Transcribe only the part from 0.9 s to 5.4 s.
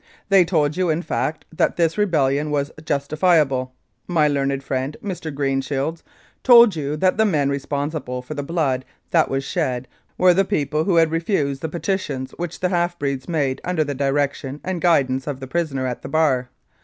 fact, that this rebellion was justifiable. My learned friend, Mr.